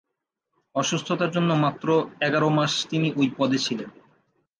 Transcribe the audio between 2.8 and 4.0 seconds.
তিনি ওই পদে ছিলেন।